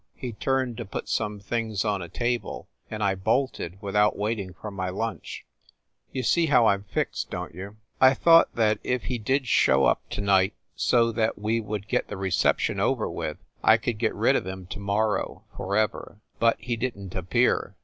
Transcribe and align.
He 0.15 0.31
turned 0.33 0.77
to 0.77 0.85
put 0.85 1.07
some 1.07 1.39
things 1.39 1.85
on 1.85 2.01
a 2.01 2.09
table, 2.09 2.67
and 2.89 3.03
I 3.03 3.13
bolted 3.13 3.79
without 3.83 4.17
waiting 4.17 4.51
for 4.55 4.71
my 4.71 4.89
lunch. 4.89 5.45
You 6.11 6.23
see 6.23 6.47
how 6.47 6.65
I 6.65 6.73
m 6.73 6.85
fixed, 6.89 7.29
don 7.29 7.51
t 7.51 7.59
you? 7.59 7.77
I 8.01 8.15
thought 8.15 8.51
that 8.55 8.79
if 8.83 9.03
he 9.03 9.19
did 9.19 9.45
show 9.45 9.85
up 9.85 10.01
to 10.09 10.21
night, 10.21 10.55
so 10.75 11.11
that 11.11 11.37
we 11.37 11.61
would 11.61 11.87
get 11.87 12.07
the 12.07 12.17
reception 12.17 12.79
over 12.79 13.07
with, 13.07 13.37
I 13.63 13.77
coul 13.77 13.93
d 13.93 13.99
get 13.99 14.15
rid 14.15 14.35
of 14.35 14.47
him 14.47 14.65
to 14.71 14.79
mor 14.79 15.11
row, 15.17 15.43
forever. 15.55 16.17
But 16.39 16.57
he 16.59 16.75
didn 16.77 17.11
t 17.11 17.19
appear." 17.19 17.75